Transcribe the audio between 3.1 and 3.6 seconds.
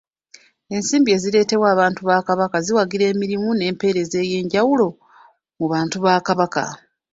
emirimu